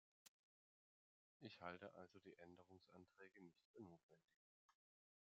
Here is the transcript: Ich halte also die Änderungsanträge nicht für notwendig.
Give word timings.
Ich 1.41 1.61
halte 1.61 1.93
also 1.93 2.17
die 2.21 2.33
Änderungsanträge 2.37 3.39
nicht 3.43 3.61
für 3.71 3.81
notwendig. 3.83 4.41